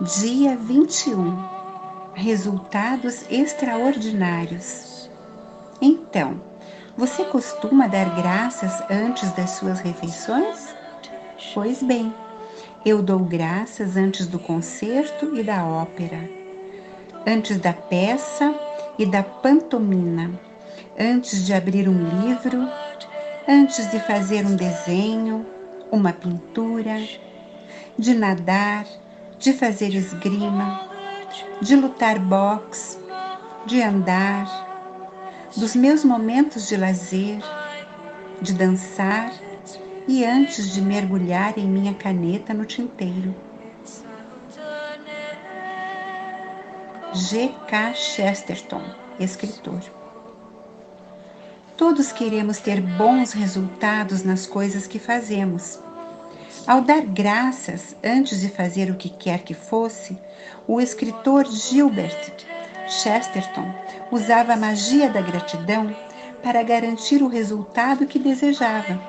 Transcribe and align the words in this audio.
Dia 0.00 0.56
21 0.56 1.38
Resultados 2.14 3.30
extraordinários. 3.30 5.08
Então, 5.80 6.40
você 6.96 7.24
costuma 7.26 7.86
dar 7.86 8.12
graças 8.16 8.82
antes 8.90 9.30
das 9.34 9.50
suas 9.50 9.78
refeições? 9.78 10.74
Pois 11.54 11.80
bem, 11.80 12.12
eu 12.84 13.00
dou 13.00 13.20
graças 13.20 13.96
antes 13.96 14.26
do 14.26 14.36
concerto 14.36 15.36
e 15.36 15.44
da 15.44 15.64
ópera, 15.64 16.28
antes 17.24 17.56
da 17.58 17.72
peça 17.72 18.52
e 18.98 19.06
da 19.06 19.22
pantomina, 19.22 20.28
antes 20.98 21.46
de 21.46 21.54
abrir 21.54 21.88
um 21.88 22.26
livro, 22.26 22.68
antes 23.48 23.88
de 23.92 24.00
fazer 24.00 24.44
um 24.44 24.56
desenho, 24.56 25.46
uma 25.92 26.12
pintura, 26.12 27.00
de 27.96 28.12
nadar 28.12 28.84
de 29.38 29.52
fazer 29.52 29.94
esgrima, 29.94 30.88
de 31.60 31.76
lutar 31.76 32.18
boxe, 32.18 32.98
de 33.66 33.82
andar, 33.82 34.46
dos 35.56 35.74
meus 35.76 36.04
momentos 36.04 36.68
de 36.68 36.76
lazer, 36.76 37.38
de 38.40 38.52
dançar 38.52 39.32
e 40.06 40.24
antes 40.24 40.72
de 40.72 40.82
mergulhar 40.82 41.58
em 41.58 41.66
minha 41.66 41.94
caneta 41.94 42.52
no 42.52 42.64
tinteiro. 42.64 43.34
G. 47.14 47.54
K. 47.68 47.94
Chesterton, 47.94 48.82
escritor. 49.20 49.80
Todos 51.76 52.10
queremos 52.12 52.58
ter 52.58 52.80
bons 52.80 53.32
resultados 53.32 54.24
nas 54.24 54.46
coisas 54.46 54.86
que 54.86 54.98
fazemos 54.98 55.78
ao 56.66 56.80
dar 56.80 57.02
graças 57.02 57.94
antes 58.02 58.40
de 58.40 58.48
fazer 58.48 58.90
o 58.90 58.96
que 58.96 59.10
quer 59.10 59.40
que 59.40 59.54
fosse, 59.54 60.18
o 60.66 60.80
escritor 60.80 61.44
Gilbert 61.46 62.32
Chesterton 62.88 63.72
usava 64.10 64.54
a 64.54 64.56
magia 64.56 65.10
da 65.10 65.20
gratidão 65.20 65.94
para 66.42 66.62
garantir 66.62 67.22
o 67.22 67.28
resultado 67.28 68.06
que 68.06 68.18
desejava. 68.18 69.00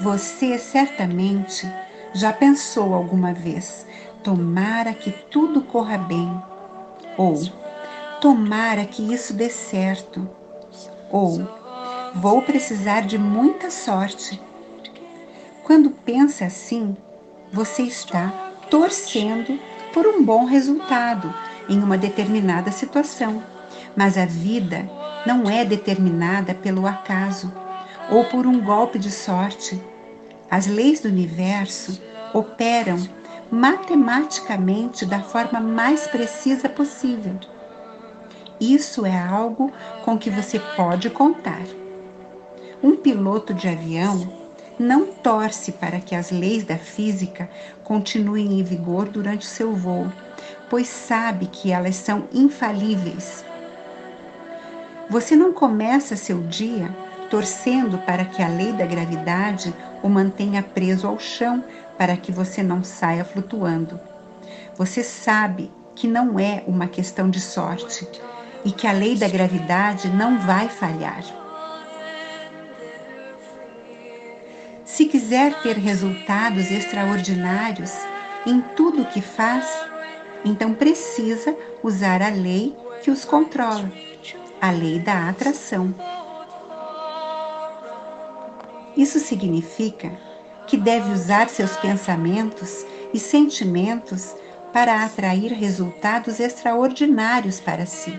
Você 0.00 0.58
certamente 0.58 1.70
já 2.14 2.32
pensou 2.32 2.94
alguma 2.94 3.32
vez: 3.32 3.86
tomara 4.22 4.92
que 4.94 5.10
tudo 5.10 5.62
corra 5.62 5.98
bem, 5.98 6.42
ou 7.16 7.42
tomara 8.20 8.84
que 8.84 9.12
isso 9.12 9.34
dê 9.34 9.50
certo, 9.50 10.28
ou 11.10 11.46
vou 12.14 12.42
precisar 12.42 13.02
de 13.02 13.18
muita 13.18 13.70
sorte 13.70 14.40
quando 15.64 15.90
pensa 15.90 16.44
assim, 16.44 16.94
você 17.50 17.82
está 17.82 18.28
torcendo 18.70 19.58
por 19.94 20.06
um 20.06 20.22
bom 20.22 20.44
resultado 20.44 21.32
em 21.68 21.82
uma 21.82 21.96
determinada 21.96 22.70
situação. 22.70 23.42
Mas 23.96 24.18
a 24.18 24.26
vida 24.26 24.88
não 25.26 25.48
é 25.48 25.64
determinada 25.64 26.54
pelo 26.54 26.86
acaso 26.86 27.50
ou 28.10 28.24
por 28.26 28.46
um 28.46 28.60
golpe 28.60 28.98
de 28.98 29.10
sorte. 29.10 29.82
As 30.50 30.66
leis 30.66 31.00
do 31.00 31.08
universo 31.08 31.98
operam 32.34 32.98
matematicamente 33.50 35.06
da 35.06 35.20
forma 35.20 35.60
mais 35.60 36.06
precisa 36.06 36.68
possível. 36.68 37.38
Isso 38.60 39.06
é 39.06 39.18
algo 39.18 39.72
com 40.04 40.18
que 40.18 40.28
você 40.28 40.60
pode 40.76 41.08
contar. 41.08 41.62
Um 42.82 42.96
piloto 42.96 43.54
de 43.54 43.68
avião 43.68 44.43
não 44.78 45.06
torce 45.06 45.72
para 45.72 46.00
que 46.00 46.14
as 46.14 46.30
leis 46.30 46.64
da 46.64 46.76
física 46.76 47.48
continuem 47.82 48.58
em 48.58 48.62
vigor 48.62 49.08
durante 49.08 49.46
o 49.46 49.50
seu 49.50 49.72
voo, 49.72 50.12
pois 50.68 50.88
sabe 50.88 51.46
que 51.46 51.70
elas 51.70 51.96
são 51.96 52.28
infalíveis. 52.32 53.44
Você 55.08 55.36
não 55.36 55.52
começa 55.52 56.16
seu 56.16 56.40
dia 56.42 56.94
torcendo 57.30 57.98
para 57.98 58.24
que 58.24 58.42
a 58.42 58.48
lei 58.48 58.72
da 58.72 58.86
gravidade 58.86 59.74
o 60.02 60.08
mantenha 60.08 60.62
preso 60.62 61.06
ao 61.06 61.18
chão 61.18 61.64
para 61.96 62.16
que 62.16 62.32
você 62.32 62.62
não 62.62 62.82
saia 62.82 63.24
flutuando. 63.24 64.00
Você 64.76 65.02
sabe 65.02 65.70
que 65.94 66.08
não 66.08 66.38
é 66.38 66.64
uma 66.66 66.88
questão 66.88 67.30
de 67.30 67.40
sorte 67.40 68.08
e 68.64 68.72
que 68.72 68.86
a 68.86 68.92
lei 68.92 69.16
da 69.16 69.28
gravidade 69.28 70.08
não 70.08 70.38
vai 70.38 70.68
falhar. 70.68 71.43
Se 75.04 75.10
quiser 75.10 75.60
ter 75.60 75.76
resultados 75.76 76.70
extraordinários 76.70 77.92
em 78.46 78.62
tudo 78.74 79.02
o 79.02 79.04
que 79.04 79.20
faz, 79.20 79.68
então 80.46 80.72
precisa 80.72 81.54
usar 81.82 82.22
a 82.22 82.30
lei 82.30 82.74
que 83.02 83.10
os 83.10 83.22
controla, 83.22 83.92
a 84.62 84.70
lei 84.70 84.98
da 84.98 85.28
atração. 85.28 85.94
Isso 88.96 89.18
significa 89.18 90.10
que 90.66 90.78
deve 90.78 91.12
usar 91.12 91.50
seus 91.50 91.76
pensamentos 91.76 92.86
e 93.12 93.18
sentimentos 93.18 94.34
para 94.72 95.04
atrair 95.04 95.52
resultados 95.52 96.40
extraordinários 96.40 97.60
para 97.60 97.84
si. 97.84 98.18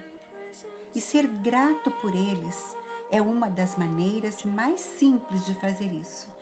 E 0.93 1.01
ser 1.01 1.25
grato 1.25 1.89
por 1.93 2.13
eles 2.13 2.77
é 3.09 3.19
uma 3.19 3.49
das 3.49 3.75
maneiras 3.75 4.43
mais 4.43 4.81
simples 4.81 5.47
de 5.47 5.55
fazer 5.55 5.91
isso. 5.91 6.35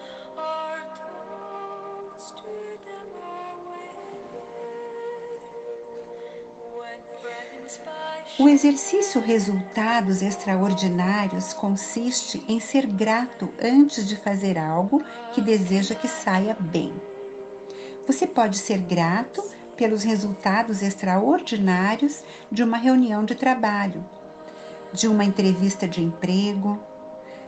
O 8.40 8.50
exercício 8.50 9.22
Resultados 9.22 10.24
Extraordinários 10.24 11.54
consiste 11.54 12.44
em 12.48 12.60
ser 12.60 12.88
grato 12.88 13.54
antes 13.62 14.08
de 14.08 14.16
fazer 14.16 14.58
algo 14.58 15.04
que 15.34 15.40
deseja 15.40 15.94
que 15.94 16.08
saia 16.08 16.58
bem. 16.60 17.00
Você 18.08 18.26
pode 18.26 18.58
ser 18.58 18.80
grato 18.80 19.44
pelos 19.78 20.02
resultados 20.02 20.82
extraordinários 20.82 22.24
de 22.52 22.64
uma 22.64 22.78
reunião 22.78 23.24
de 23.24 23.36
trabalho, 23.36 24.04
de 24.92 25.08
uma 25.08 25.24
entrevista 25.24 25.88
de 25.88 26.02
emprego, 26.02 26.82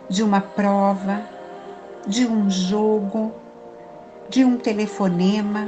de 0.07 0.21
uma 0.21 0.39
prova, 0.39 1.27
de 2.05 2.27
um 2.27 2.47
jogo, 2.47 3.33
de 4.29 4.45
um 4.45 4.55
telefonema, 4.55 5.67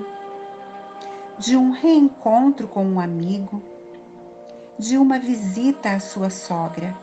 de 1.39 1.57
um 1.57 1.71
reencontro 1.71 2.67
com 2.67 2.85
um 2.85 2.99
amigo, 2.99 3.63
de 4.77 4.97
uma 4.97 5.17
visita 5.17 5.91
à 5.91 5.99
sua 5.99 6.29
sogra. 6.29 6.95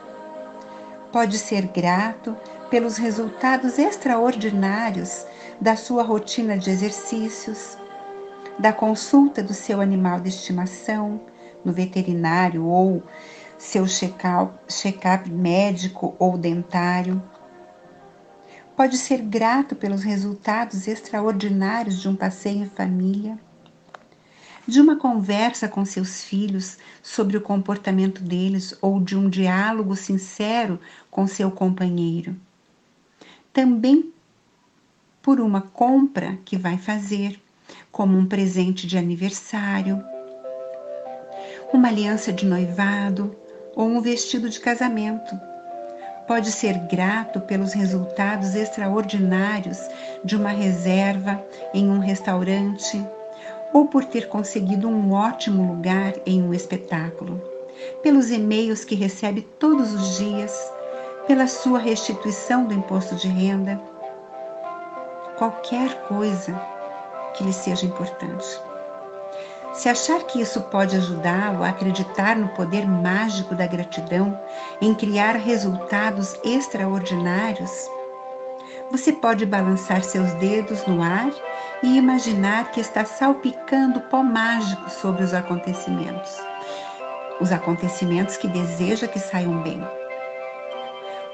Pode 1.10 1.38
ser 1.38 1.66
grato 1.66 2.36
pelos 2.70 2.96
resultados 2.96 3.78
extraordinários 3.78 5.26
da 5.60 5.76
sua 5.76 6.02
rotina 6.02 6.56
de 6.56 6.70
exercícios, 6.70 7.76
da 8.58 8.72
consulta 8.72 9.42
do 9.42 9.54
seu 9.54 9.80
animal 9.80 10.20
de 10.20 10.28
estimação 10.28 11.20
no 11.64 11.72
veterinário 11.72 12.64
ou 12.66 13.02
seu 13.58 13.86
check-up 13.86 15.30
médico 15.30 16.14
ou 16.18 16.36
dentário. 16.36 17.22
Pode 18.76 18.98
ser 18.98 19.18
grato 19.22 19.74
pelos 19.74 20.02
resultados 20.02 20.86
extraordinários 20.86 22.00
de 22.00 22.08
um 22.08 22.16
passeio 22.16 22.64
em 22.64 22.68
família, 22.68 23.38
de 24.66 24.80
uma 24.80 24.96
conversa 24.96 25.68
com 25.68 25.84
seus 25.84 26.24
filhos 26.24 26.78
sobre 27.02 27.36
o 27.36 27.40
comportamento 27.40 28.22
deles 28.22 28.76
ou 28.80 29.00
de 29.00 29.16
um 29.16 29.28
diálogo 29.28 29.94
sincero 29.94 30.80
com 31.10 31.26
seu 31.26 31.50
companheiro. 31.50 32.34
Também 33.52 34.12
por 35.22 35.40
uma 35.40 35.60
compra 35.60 36.38
que 36.44 36.56
vai 36.56 36.76
fazer, 36.76 37.40
como 37.90 38.16
um 38.16 38.26
presente 38.26 38.86
de 38.86 38.98
aniversário, 38.98 40.04
uma 41.72 41.88
aliança 41.88 42.32
de 42.32 42.44
noivado 42.44 43.34
ou 43.74 43.86
um 43.86 44.00
vestido 44.00 44.48
de 44.48 44.60
casamento. 44.60 45.38
Pode 46.26 46.50
ser 46.52 46.78
grato 46.88 47.40
pelos 47.40 47.72
resultados 47.72 48.54
extraordinários 48.54 49.78
de 50.24 50.36
uma 50.36 50.50
reserva 50.50 51.44
em 51.72 51.88
um 51.88 51.98
restaurante 51.98 53.04
ou 53.74 53.86
por 53.88 54.04
ter 54.04 54.28
conseguido 54.28 54.88
um 54.88 55.12
ótimo 55.12 55.66
lugar 55.74 56.14
em 56.24 56.40
um 56.40 56.54
espetáculo, 56.54 57.42
pelos 58.02 58.30
e-mails 58.30 58.84
que 58.84 58.94
recebe 58.94 59.42
todos 59.58 59.92
os 59.92 60.16
dias, 60.16 60.72
pela 61.26 61.48
sua 61.48 61.80
restituição 61.80 62.64
do 62.64 62.72
imposto 62.72 63.16
de 63.16 63.26
renda, 63.26 63.78
qualquer 65.36 65.92
coisa 66.06 66.54
que 67.34 67.42
lhe 67.42 67.52
seja 67.52 67.84
importante. 67.84 68.46
Se 69.72 69.88
achar 69.88 70.22
que 70.22 70.40
isso 70.40 70.60
pode 70.62 70.94
ajudá-lo 70.96 71.64
a 71.64 71.70
acreditar 71.70 72.36
no 72.36 72.46
poder 72.50 72.86
mágico 72.86 73.56
da 73.56 73.66
gratidão 73.66 74.38
em 74.80 74.94
criar 74.94 75.32
resultados 75.32 76.36
extraordinários, 76.44 77.90
Você 78.90 79.12
pode 79.12 79.44
balançar 79.44 80.04
seus 80.04 80.32
dedos 80.34 80.86
no 80.86 81.02
ar 81.02 81.32
e 81.84 81.98
imaginar 81.98 82.70
que 82.70 82.80
está 82.80 83.04
salpicando 83.04 84.00
pó 84.00 84.22
mágico 84.22 84.88
sobre 84.88 85.22
os 85.22 85.34
acontecimentos. 85.34 86.34
Os 87.42 87.52
acontecimentos 87.52 88.38
que 88.38 88.48
deseja 88.48 89.06
que 89.06 89.18
saiam 89.18 89.62
bem. 89.62 89.86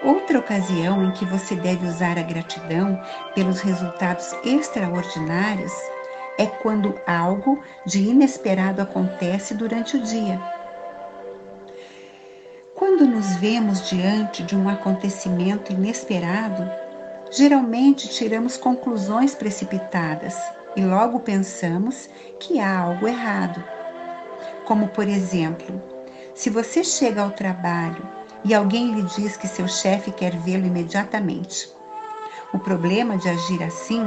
Outra 0.02 0.40
ocasião 0.40 1.04
em 1.04 1.12
que 1.12 1.24
você 1.24 1.54
deve 1.54 1.86
usar 1.86 2.18
a 2.18 2.22
gratidão 2.22 3.00
pelos 3.32 3.60
resultados 3.60 4.32
extraordinários 4.44 5.72
é 6.36 6.46
quando 6.46 6.98
algo 7.06 7.62
de 7.86 8.02
inesperado 8.02 8.82
acontece 8.82 9.54
durante 9.54 9.96
o 9.96 10.02
dia. 10.02 10.40
Quando 12.74 13.06
nos 13.06 13.36
vemos 13.36 13.88
diante 13.88 14.42
de 14.42 14.56
um 14.56 14.68
acontecimento 14.68 15.72
inesperado, 15.72 16.68
geralmente 17.30 18.08
tiramos 18.08 18.56
conclusões 18.56 19.34
precipitadas 19.34 20.36
e 20.76 20.82
logo 20.82 21.20
pensamos 21.20 22.08
que 22.38 22.58
há 22.58 22.80
algo 22.80 23.06
errado. 23.06 23.62
Como, 24.64 24.88
por 24.88 25.08
exemplo, 25.08 25.80
se 26.34 26.50
você 26.50 26.82
chega 26.82 27.22
ao 27.22 27.30
trabalho 27.30 28.06
e 28.44 28.54
alguém 28.54 28.92
lhe 28.92 29.02
diz 29.02 29.36
que 29.36 29.46
seu 29.46 29.68
chefe 29.68 30.10
quer 30.10 30.36
vê-lo 30.36 30.66
imediatamente. 30.66 31.70
O 32.52 32.58
problema 32.58 33.16
de 33.16 33.28
agir 33.28 33.62
assim 33.62 34.02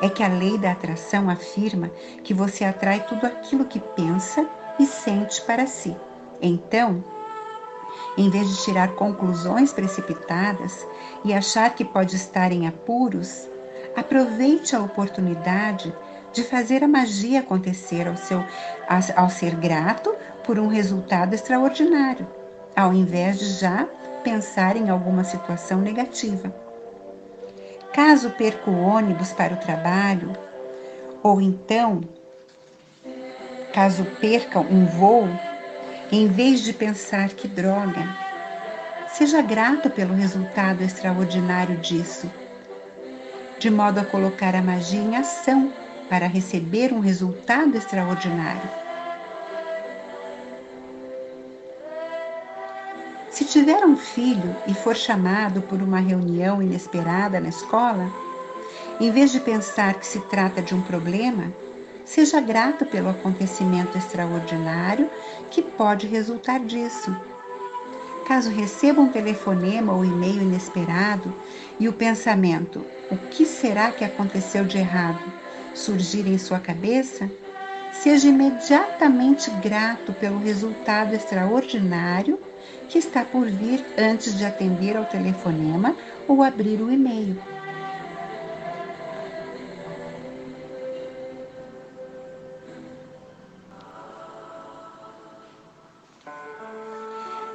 é 0.00 0.08
que 0.08 0.22
a 0.22 0.28
lei 0.28 0.58
da 0.58 0.72
atração 0.72 1.30
afirma 1.30 1.90
que 2.22 2.34
você 2.34 2.64
atrai 2.64 3.04
tudo 3.06 3.26
aquilo 3.26 3.64
que 3.64 3.80
pensa 3.80 4.48
e 4.78 4.86
sente 4.86 5.40
para 5.42 5.66
si. 5.66 5.96
Então, 6.40 7.02
em 8.16 8.28
vez 8.30 8.48
de 8.48 8.62
tirar 8.62 8.94
conclusões 8.94 9.72
precipitadas 9.72 10.86
e 11.24 11.32
achar 11.32 11.74
que 11.74 11.84
pode 11.84 12.16
estar 12.16 12.52
em 12.52 12.66
apuros, 12.66 13.48
aproveite 13.96 14.74
a 14.76 14.80
oportunidade 14.80 15.94
de 16.32 16.42
fazer 16.42 16.82
a 16.82 16.88
magia 16.88 17.40
acontecer 17.40 18.08
ao, 18.08 18.16
seu, 18.16 18.44
ao 19.16 19.30
ser 19.30 19.54
grato 19.56 20.14
por 20.44 20.58
um 20.58 20.66
resultado 20.66 21.34
extraordinário, 21.34 22.26
ao 22.74 22.92
invés 22.92 23.38
de 23.38 23.46
já 23.50 23.86
pensar 24.24 24.76
em 24.76 24.88
alguma 24.88 25.24
situação 25.24 25.80
negativa. 25.80 26.52
Caso 27.92 28.30
perca 28.30 28.70
o 28.70 28.80
ônibus 28.80 29.32
para 29.32 29.54
o 29.54 29.58
trabalho, 29.58 30.32
ou 31.22 31.40
então, 31.40 32.00
caso 33.74 34.04
perca 34.20 34.58
um 34.60 34.86
voo, 34.86 35.28
em 36.12 36.28
vez 36.28 36.60
de 36.60 36.74
pensar 36.74 37.30
que 37.30 37.48
droga, 37.48 38.06
seja 39.08 39.40
grato 39.40 39.88
pelo 39.88 40.12
resultado 40.12 40.82
extraordinário 40.82 41.78
disso, 41.78 42.30
de 43.58 43.70
modo 43.70 43.98
a 43.98 44.04
colocar 44.04 44.54
a 44.54 44.60
magia 44.60 45.00
em 45.00 45.16
ação 45.16 45.72
para 46.10 46.26
receber 46.26 46.92
um 46.92 47.00
resultado 47.00 47.78
extraordinário. 47.78 48.68
Se 53.30 53.46
tiver 53.46 53.82
um 53.86 53.96
filho 53.96 54.54
e 54.66 54.74
for 54.74 54.94
chamado 54.94 55.62
por 55.62 55.80
uma 55.80 55.98
reunião 55.98 56.62
inesperada 56.62 57.40
na 57.40 57.48
escola, 57.48 58.12
em 59.00 59.10
vez 59.10 59.32
de 59.32 59.40
pensar 59.40 59.94
que 59.94 60.06
se 60.06 60.20
trata 60.26 60.60
de 60.60 60.74
um 60.74 60.82
problema, 60.82 61.50
seja 62.12 62.42
grato 62.42 62.84
pelo 62.84 63.08
acontecimento 63.08 63.96
extraordinário 63.96 65.10
que 65.50 65.62
pode 65.62 66.06
resultar 66.06 66.60
disso. 66.60 67.16
Caso 68.28 68.50
receba 68.50 69.00
um 69.00 69.08
telefonema 69.08 69.94
ou 69.94 70.04
e-mail 70.04 70.42
inesperado 70.42 71.34
e 71.80 71.88
o 71.88 71.92
pensamento, 71.92 72.84
o 73.10 73.16
que 73.16 73.46
será 73.46 73.90
que 73.90 74.04
aconteceu 74.04 74.66
de 74.66 74.76
errado, 74.76 75.20
surgir 75.72 76.26
em 76.26 76.36
sua 76.36 76.60
cabeça, 76.60 77.30
seja 77.90 78.28
imediatamente 78.28 79.50
grato 79.62 80.12
pelo 80.12 80.38
resultado 80.38 81.14
extraordinário 81.14 82.38
que 82.90 82.98
está 82.98 83.24
por 83.24 83.46
vir 83.46 83.82
antes 83.96 84.36
de 84.36 84.44
atender 84.44 84.98
ao 84.98 85.06
telefonema 85.06 85.96
ou 86.28 86.42
abrir 86.42 86.82
o 86.82 86.92
e-mail. 86.92 87.38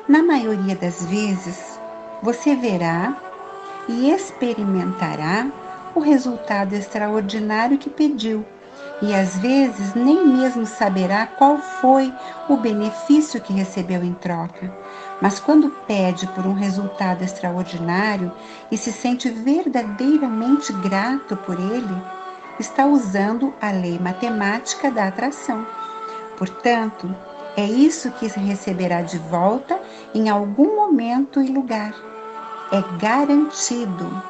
Na 0.07 0.23
maioria 0.23 0.73
das 0.73 1.05
vezes, 1.05 1.77
você 2.23 2.55
verá 2.55 3.13
e 3.89 4.09
experimentará 4.09 5.51
o 5.93 5.99
resultado 5.99 6.73
extraordinário 6.73 7.77
que 7.77 7.89
pediu 7.89 8.45
e 9.01 9.13
às 9.13 9.37
vezes 9.37 9.93
nem 9.93 10.25
mesmo 10.25 10.65
saberá 10.65 11.27
qual 11.27 11.57
foi 11.57 12.13
o 12.47 12.55
benefício 12.55 13.41
que 13.41 13.51
recebeu 13.51 14.01
em 14.01 14.13
troca. 14.13 14.73
Mas 15.21 15.41
quando 15.41 15.69
pede 15.85 16.25
por 16.27 16.45
um 16.45 16.53
resultado 16.53 17.21
extraordinário 17.21 18.31
e 18.71 18.77
se 18.77 18.93
sente 18.93 19.29
verdadeiramente 19.29 20.71
grato 20.71 21.35
por 21.35 21.59
ele, 21.59 22.01
está 22.57 22.85
usando 22.85 23.53
a 23.61 23.71
lei 23.71 23.99
matemática 23.99 24.89
da 24.89 25.07
atração. 25.07 25.67
Portanto, 26.37 27.13
é 27.57 27.65
isso 27.65 28.11
que 28.11 28.27
receberá 28.27 29.01
de 29.01 29.17
volta 29.17 29.81
em 30.13 30.29
algum 30.29 30.75
momento 30.75 31.41
e 31.41 31.47
lugar. 31.47 31.91
É 32.71 32.83
garantido. 32.99 34.21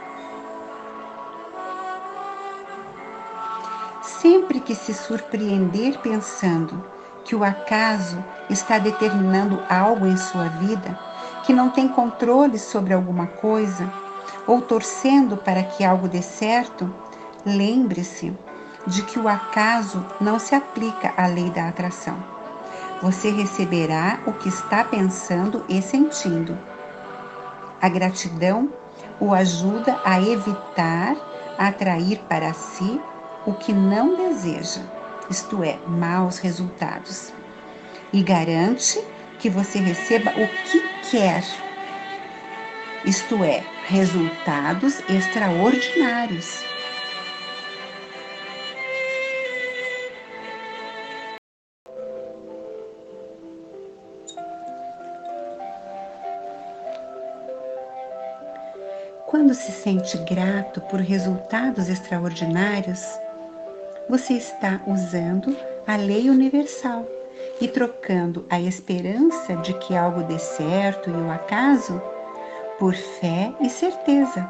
Sempre 4.02 4.62
que 4.62 4.74
se 4.74 4.94
surpreender 4.94 6.00
pensando 6.00 6.82
que 7.26 7.36
o 7.36 7.44
acaso 7.44 8.24
está 8.50 8.80
determinando 8.80 9.62
algo 9.70 10.08
em 10.08 10.16
sua 10.16 10.46
vida, 10.46 10.98
que 11.44 11.52
não 11.52 11.70
tem 11.70 11.90
controle 11.90 12.58
sobre 12.58 12.94
alguma 12.94 13.28
coisa, 13.28 13.92
ou 14.48 14.62
torcendo 14.62 15.36
para 15.36 15.64
que 15.64 15.84
algo 15.84 16.08
dê 16.08 16.22
certo, 16.22 16.90
lembre-se 17.46 18.34
de 18.86 19.02
que 19.02 19.20
o 19.20 19.28
acaso 19.28 20.06
não 20.22 20.40
se 20.40 20.56
aplica 20.56 21.14
à 21.18 21.28
lei 21.28 21.50
da 21.50 21.68
atração. 21.68 22.37
Você 23.02 23.30
receberá 23.30 24.20
o 24.26 24.34
que 24.34 24.50
está 24.50 24.84
pensando 24.84 25.64
e 25.70 25.82
sentindo. 25.82 26.58
A 27.80 27.88
gratidão 27.88 28.72
o 29.20 29.34
ajuda 29.34 30.00
a 30.04 30.20
evitar 30.20 31.16
atrair 31.58 32.20
para 32.28 32.54
si 32.54 33.00
o 33.46 33.54
que 33.54 33.74
não 33.74 34.16
deseja, 34.16 34.82
isto 35.30 35.64
é, 35.64 35.78
maus 35.88 36.38
resultados, 36.38 37.32
e 38.12 38.22
garante 38.22 39.00
que 39.40 39.50
você 39.50 39.80
receba 39.80 40.32
o 40.32 40.48
que 40.70 40.82
quer, 41.10 41.44
isto 43.06 43.44
é, 43.44 43.64
resultados 43.86 45.00
extraordinários. 45.10 46.64
Quando 59.48 59.60
se 59.60 59.72
sente 59.72 60.18
grato 60.30 60.82
por 60.82 61.00
resultados 61.00 61.88
extraordinários, 61.88 63.02
você 64.10 64.34
está 64.34 64.82
usando 64.86 65.56
a 65.88 65.96
lei 65.96 66.30
universal 66.30 67.08
e 67.62 67.66
trocando 67.70 68.46
a 68.50 68.60
esperança 68.60 69.56
de 69.56 69.74
que 69.76 69.96
algo 69.96 70.22
dê 70.24 70.38
certo 70.38 71.10
e 71.10 71.14
o 71.14 71.32
acaso 71.32 72.02
por 72.78 72.94
fé 72.94 73.54
e 73.62 73.70
certeza. 73.70 74.46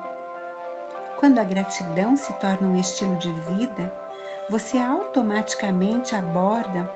Quando 1.19 1.37
a 1.37 1.43
gratidão 1.43 2.17
se 2.17 2.33
torna 2.39 2.67
um 2.67 2.79
estilo 2.79 3.17
de 3.17 3.31
vida, 3.31 3.93
você 4.49 4.79
automaticamente 4.79 6.15
aborda 6.15 6.91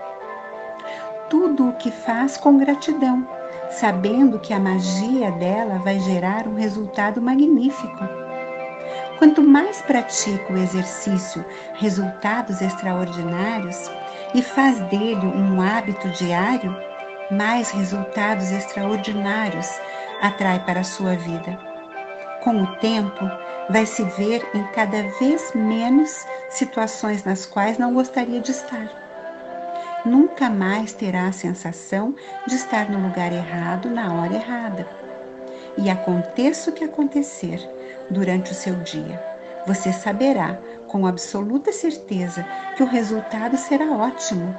tudo 1.29 1.69
o 1.69 1.73
que 1.73 1.91
faz 1.91 2.35
com 2.35 2.57
gratidão, 2.57 3.27
sabendo 3.71 4.39
que 4.39 4.53
a 4.53 4.59
magia 4.59 5.31
dela 5.31 5.79
vai 5.79 5.99
gerar 5.99 6.47
um 6.47 6.55
resultado 6.55 7.21
magnífico. 7.21 7.99
Quanto 9.17 9.41
mais 9.43 9.81
pratica 9.83 10.51
o 10.51 10.57
exercício 10.57 11.45
resultados 11.75 12.61
extraordinários 12.61 13.89
e 14.33 14.41
faz 14.41 14.79
dele 14.89 15.25
um 15.25 15.61
hábito 15.61 16.09
diário, 16.09 16.75
mais 17.29 17.71
resultados 17.71 18.51
extraordinários 18.51 19.69
atrai 20.21 20.59
para 20.65 20.81
a 20.81 20.83
sua 20.83 21.15
vida. 21.15 21.57
Com 22.43 22.63
o 22.63 22.75
tempo, 22.77 23.25
vai 23.69 23.85
se 23.85 24.03
ver 24.03 24.43
em 24.53 24.63
cada 24.73 25.03
vez 25.19 25.51
menos 25.53 26.25
situações 26.49 27.23
nas 27.23 27.45
quais 27.45 27.77
não 27.77 27.93
gostaria 27.93 28.41
de 28.41 28.51
estar. 28.51 29.00
Nunca 30.05 30.49
mais 30.49 30.93
terá 30.93 31.27
a 31.27 31.31
sensação 31.31 32.15
de 32.47 32.55
estar 32.55 32.89
no 32.89 33.07
lugar 33.07 33.31
errado 33.31 33.89
na 33.89 34.13
hora 34.13 34.33
errada. 34.33 34.87
E 35.77 35.89
aconteça 35.89 36.69
o 36.69 36.73
que 36.73 36.83
acontecer, 36.83 37.59
durante 38.09 38.51
o 38.51 38.55
seu 38.55 38.75
dia. 38.77 39.31
você 39.65 39.93
saberá 39.93 40.59
com 40.87 41.05
absoluta 41.05 41.71
certeza 41.71 42.45
que 42.75 42.83
o 42.83 42.87
resultado 42.87 43.57
será 43.57 43.91
ótimo. 43.91 44.55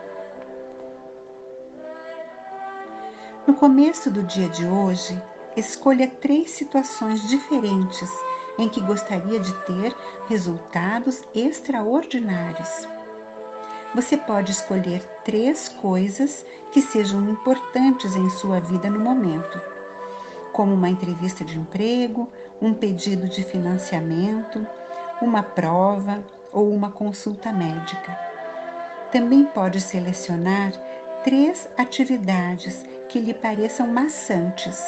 No 3.47 3.55
começo 3.55 4.11
do 4.11 4.23
dia 4.23 4.49
de 4.49 4.65
hoje, 4.65 5.21
escolha 5.57 6.09
três 6.09 6.51
situações 6.53 7.29
diferentes 7.29 8.11
em 8.59 8.69
que 8.69 8.81
gostaria 8.81 9.41
de 9.41 9.53
ter 9.65 9.95
resultados 10.29 11.23
extraordinários. 11.35 12.92
Você 13.95 14.17
pode 14.17 14.53
escolher 14.53 15.03
três 15.23 15.69
coisas 15.69 16.47
que 16.73 16.81
sejam 16.81 17.29
importantes 17.29 18.17
em 18.17 18.31
sua 18.31 18.59
vida 18.59 18.89
no 18.89 18.99
momento, 18.99 19.61
como 20.51 20.73
uma 20.73 20.89
entrevista 20.89 21.45
de 21.45 21.59
emprego, 21.59 22.33
um 22.61 22.73
pedido 22.73 23.29
de 23.29 23.45
financiamento, 23.45 24.67
uma 25.21 25.43
prova 25.43 26.25
ou 26.51 26.71
uma 26.71 26.91
consulta 26.91 27.53
médica. 27.53 28.19
Também 29.11 29.45
pode 29.45 29.79
selecionar 29.79 30.73
três 31.23 31.69
atividades 31.77 32.83
que 33.11 33.21
lhe 33.21 33.35
pareçam 33.35 33.87
maçantes, 33.87 34.83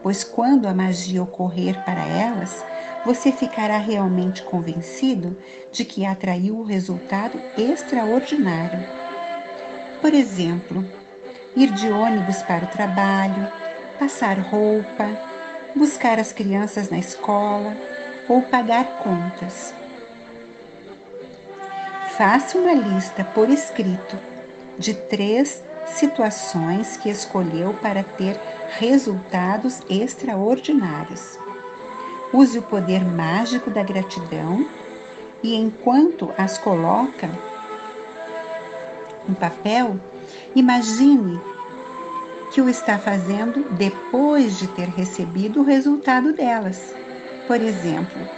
pois 0.00 0.22
quando 0.22 0.68
a 0.68 0.74
magia 0.74 1.24
ocorrer 1.24 1.84
para 1.84 2.06
elas, 2.06 2.64
você 3.04 3.32
ficará 3.32 3.78
realmente 3.78 4.42
convencido 4.42 5.36
de 5.70 5.84
que 5.84 6.06
atraiu 6.06 6.58
o 6.58 6.64
resultado 6.64 7.40
extraordinário. 7.58 8.80
Por 10.00 10.14
exemplo, 10.14 10.84
ir 11.56 11.70
de 11.72 11.90
ônibus 11.90 12.42
para 12.42 12.64
o 12.64 12.68
trabalho, 12.68 13.50
passar 13.98 14.38
roupa, 14.38 15.08
buscar 15.74 16.18
as 16.18 16.32
crianças 16.32 16.90
na 16.90 16.98
escola 16.98 17.76
ou 18.28 18.42
pagar 18.42 18.98
contas. 18.98 19.74
Faça 22.16 22.58
uma 22.58 22.74
lista 22.74 23.24
por 23.24 23.48
escrito 23.48 24.18
de 24.78 24.94
três 24.94 25.62
situações 25.86 26.96
que 26.96 27.08
escolheu 27.08 27.74
para 27.74 28.02
ter 28.02 28.38
resultados 28.78 29.80
extraordinários. 29.88 31.38
Use 32.32 32.58
o 32.58 32.62
poder 32.62 33.04
mágico 33.04 33.70
da 33.70 33.82
gratidão 33.82 34.66
e, 35.42 35.54
enquanto 35.54 36.32
as 36.38 36.56
coloca 36.56 37.28
em 39.28 39.34
papel, 39.34 40.00
imagine 40.54 41.40
que 42.52 42.60
o 42.60 42.68
está 42.68 42.98
fazendo 42.98 43.64
depois 43.76 44.58
de 44.58 44.66
ter 44.68 44.88
recebido 44.88 45.60
o 45.60 45.64
resultado 45.64 46.32
delas. 46.32 46.94
Por 47.46 47.60
exemplo, 47.60 48.28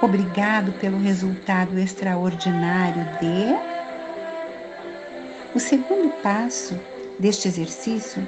obrigado 0.00 0.72
pelo 0.72 0.98
resultado 0.98 1.78
extraordinário 1.78 3.04
de. 3.20 3.72
O 5.54 5.60
segundo 5.60 6.10
passo 6.22 6.78
deste 7.18 7.46
exercício 7.48 8.26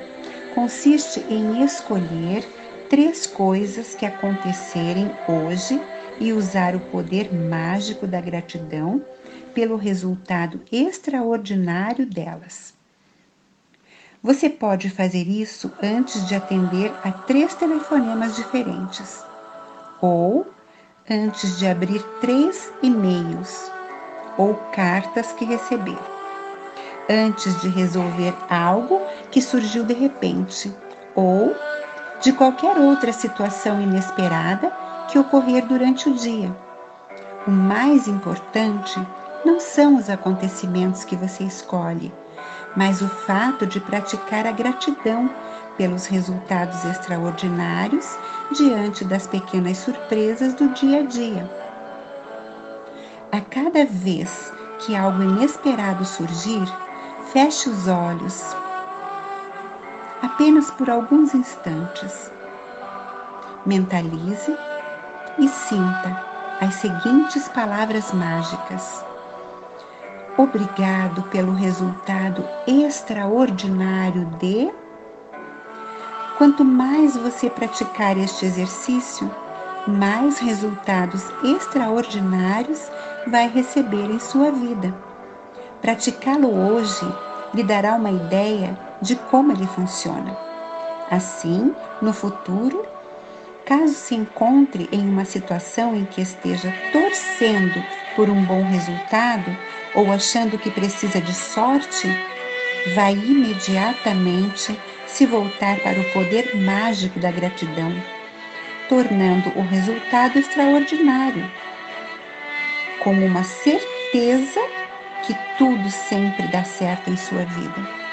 consiste 0.54 1.24
em 1.30 1.64
escolher 1.64 2.44
três 2.88 3.26
coisas 3.26 3.94
que 3.94 4.06
acontecerem 4.06 5.10
hoje 5.28 5.80
e 6.20 6.32
usar 6.32 6.76
o 6.76 6.80
poder 6.80 7.32
mágico 7.32 8.06
da 8.06 8.20
gratidão 8.20 9.02
pelo 9.54 9.76
resultado 9.76 10.60
extraordinário 10.70 12.06
delas. 12.06 12.74
Você 14.22 14.48
pode 14.48 14.88
fazer 14.88 15.28
isso 15.28 15.70
antes 15.82 16.26
de 16.26 16.34
atender 16.34 16.92
a 17.04 17.12
três 17.12 17.54
telefonemas 17.54 18.36
diferentes 18.36 19.24
ou 20.00 20.46
antes 21.08 21.58
de 21.58 21.66
abrir 21.66 22.02
três 22.20 22.72
e-mails 22.82 23.70
ou 24.38 24.54
cartas 24.72 25.32
que 25.32 25.44
receber, 25.44 25.98
antes 27.08 27.60
de 27.60 27.68
resolver 27.68 28.34
algo 28.48 29.00
que 29.30 29.42
surgiu 29.42 29.84
de 29.84 29.92
repente 29.92 30.72
ou 31.14 31.54
de 32.24 32.32
qualquer 32.32 32.78
outra 32.78 33.12
situação 33.12 33.82
inesperada 33.82 34.72
que 35.08 35.18
ocorrer 35.18 35.66
durante 35.66 36.08
o 36.08 36.14
dia. 36.14 36.56
O 37.46 37.50
mais 37.50 38.08
importante 38.08 38.98
não 39.44 39.60
são 39.60 39.96
os 39.96 40.08
acontecimentos 40.08 41.04
que 41.04 41.16
você 41.16 41.44
escolhe, 41.44 42.10
mas 42.74 43.02
o 43.02 43.08
fato 43.08 43.66
de 43.66 43.78
praticar 43.78 44.46
a 44.46 44.52
gratidão 44.52 45.28
pelos 45.76 46.06
resultados 46.06 46.82
extraordinários 46.86 48.16
diante 48.56 49.04
das 49.04 49.26
pequenas 49.26 49.76
surpresas 49.76 50.54
do 50.54 50.70
dia 50.70 51.00
a 51.00 51.02
dia. 51.02 51.50
A 53.32 53.40
cada 53.42 53.84
vez 53.84 54.50
que 54.78 54.96
algo 54.96 55.22
inesperado 55.22 56.06
surgir, 56.06 56.66
feche 57.32 57.68
os 57.68 57.86
olhos 57.86 58.63
apenas 60.24 60.70
por 60.70 60.88
alguns 60.88 61.34
instantes. 61.34 62.32
Mentalize 63.66 64.56
e 65.38 65.48
sinta 65.48 66.24
as 66.62 66.74
seguintes 66.76 67.46
palavras 67.50 68.10
mágicas. 68.12 69.04
Obrigado 70.38 71.22
pelo 71.24 71.52
resultado 71.52 72.42
extraordinário 72.66 74.24
de. 74.38 74.72
Quanto 76.38 76.64
mais 76.64 77.16
você 77.16 77.50
praticar 77.50 78.16
este 78.16 78.46
exercício, 78.46 79.30
mais 79.86 80.38
resultados 80.38 81.22
extraordinários 81.44 82.90
vai 83.26 83.48
receber 83.48 84.10
em 84.10 84.18
sua 84.18 84.50
vida. 84.50 84.94
Praticá-lo 85.82 86.48
hoje 86.48 87.06
lhe 87.52 87.62
dará 87.62 87.94
uma 87.94 88.10
ideia 88.10 88.83
de 89.00 89.16
como 89.16 89.52
ele 89.52 89.66
funciona. 89.66 90.36
Assim, 91.10 91.74
no 92.00 92.12
futuro, 92.12 92.84
caso 93.64 93.94
se 93.94 94.14
encontre 94.14 94.88
em 94.92 95.00
uma 95.08 95.24
situação 95.24 95.94
em 95.94 96.04
que 96.04 96.20
esteja 96.20 96.72
torcendo 96.92 97.82
por 98.14 98.28
um 98.30 98.44
bom 98.44 98.62
resultado 98.64 99.56
ou 99.94 100.10
achando 100.12 100.58
que 100.58 100.70
precisa 100.70 101.20
de 101.20 101.32
sorte, 101.32 102.08
vai 102.94 103.14
imediatamente 103.14 104.78
se 105.06 105.26
voltar 105.26 105.78
para 105.80 106.00
o 106.00 106.12
poder 106.12 106.56
mágico 106.56 107.18
da 107.20 107.30
gratidão, 107.30 107.92
tornando 108.88 109.50
o 109.56 109.62
resultado 109.62 110.38
extraordinário, 110.38 111.50
com 113.02 113.12
uma 113.12 113.44
certeza 113.44 114.60
que 115.24 115.34
tudo 115.56 115.88
sempre 115.90 116.46
dá 116.48 116.64
certo 116.64 117.10
em 117.10 117.16
sua 117.16 117.44
vida. 117.44 118.03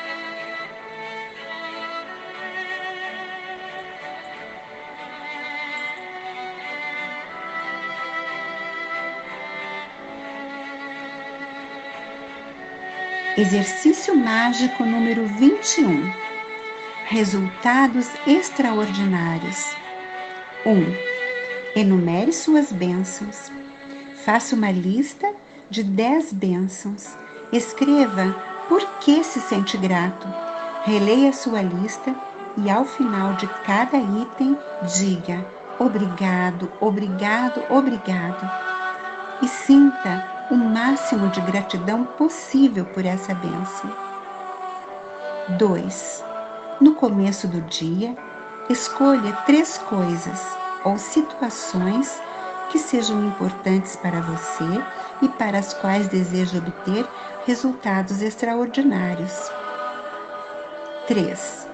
Exercício 13.37 14.13
mágico 14.13 14.83
número 14.83 15.25
21. 15.25 16.11
Resultados 17.05 18.09
extraordinários. 18.27 19.73
1. 20.65 21.79
Enumere 21.79 22.33
suas 22.33 22.73
bênçãos. 22.73 23.49
Faça 24.25 24.53
uma 24.53 24.69
lista 24.69 25.33
de 25.69 25.81
10 25.81 26.33
bênçãos. 26.33 27.15
Escreva 27.53 28.35
por 28.67 28.85
que 28.99 29.23
se 29.23 29.39
sente 29.39 29.77
grato. 29.77 30.27
Releia 30.83 31.31
sua 31.31 31.61
lista 31.61 32.13
e 32.57 32.69
ao 32.69 32.83
final 32.83 33.35
de 33.35 33.47
cada 33.65 33.97
item 33.97 34.57
diga 34.97 35.45
obrigado, 35.79 36.69
obrigado, 36.81 37.63
obrigado. 37.69 38.45
E 39.41 39.47
sinta 39.47 40.30
o 40.51 40.55
máximo 40.55 41.29
de 41.29 41.39
gratidão 41.39 42.03
possível 42.03 42.83
por 42.87 43.05
essa 43.05 43.33
bênção. 43.33 43.89
2. 45.57 46.23
No 46.81 46.93
começo 46.95 47.47
do 47.47 47.61
dia, 47.61 48.17
escolha 48.69 49.31
três 49.45 49.77
coisas 49.77 50.45
ou 50.83 50.97
situações 50.97 52.21
que 52.69 52.77
sejam 52.77 53.25
importantes 53.27 53.95
para 53.95 54.19
você 54.19 54.83
e 55.21 55.29
para 55.29 55.57
as 55.57 55.73
quais 55.73 56.09
deseja 56.09 56.57
obter 56.57 57.07
resultados 57.45 58.21
extraordinários. 58.21 59.49
3. 61.07 61.69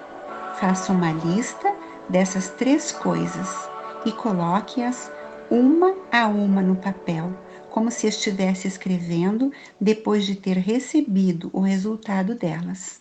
Faça 0.59 0.93
uma 0.93 1.13
lista 1.13 1.73
dessas 2.07 2.49
três 2.49 2.91
coisas 2.91 3.69
e 4.05 4.11
coloque-as 4.11 5.11
uma 5.49 5.95
a 6.11 6.27
uma 6.27 6.61
no 6.61 6.75
papel 6.75 7.33
como 7.77 7.91
se 7.91 8.07
estivesse 8.07 8.67
escrevendo 8.67 9.51
depois 9.79 10.25
de 10.25 10.35
ter 10.35 10.57
recebido 10.57 11.51
o 11.53 11.61
resultado 11.61 12.33
delas. 12.33 12.99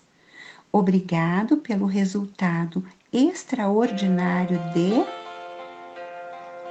Obrigado 0.71 1.57
pelo 1.57 1.87
resultado 1.87 2.85
extraordinário 3.11 4.59
de 4.75 5.03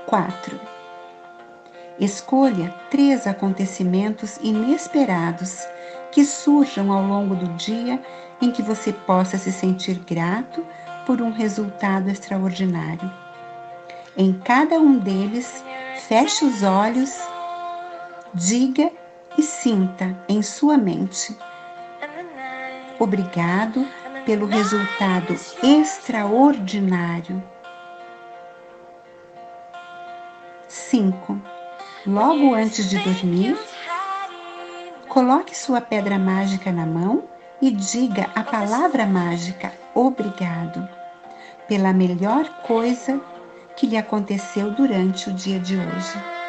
4. 0.05 0.59
Escolha 1.99 2.69
três 2.91 3.25
acontecimentos 3.25 4.37
inesperados 4.39 5.67
que 6.11 6.23
surjam 6.23 6.91
ao 6.91 7.03
longo 7.03 7.35
do 7.35 7.47
dia 7.55 7.99
em 8.39 8.51
que 8.51 8.61
você 8.61 8.93
possa 8.93 9.35
se 9.39 9.51
sentir 9.51 9.97
grato 10.05 10.63
por 11.07 11.23
um 11.23 11.31
resultado 11.31 12.07
extraordinário. 12.07 13.11
Em 14.15 14.31
cada 14.31 14.75
um 14.75 14.99
deles, 14.99 15.63
feche 16.07 16.45
os 16.45 16.61
olhos, 16.61 17.17
diga 18.35 18.91
e 19.37 19.41
sinta 19.41 20.15
em 20.27 20.41
sua 20.41 20.77
mente. 20.77 21.35
Obrigado 22.99 23.87
pelo 24.25 24.45
resultado 24.45 25.33
extraordinário. 25.63 27.41
5. 30.67 31.39
Logo 32.05 32.53
antes 32.53 32.89
de 32.89 32.99
dormir, 32.99 33.57
coloque 35.07 35.57
sua 35.57 35.79
pedra 35.79 36.19
mágica 36.19 36.71
na 36.71 36.85
mão 36.85 37.23
e 37.61 37.71
diga 37.71 38.29
a 38.35 38.43
palavra 38.43 39.05
mágica 39.05 39.73
obrigado 39.93 40.87
pela 41.67 41.93
melhor 41.93 42.47
coisa 42.63 43.19
que 43.77 43.87
lhe 43.87 43.97
aconteceu 43.97 44.71
durante 44.71 45.29
o 45.29 45.33
dia 45.33 45.59
de 45.59 45.77
hoje. 45.77 46.44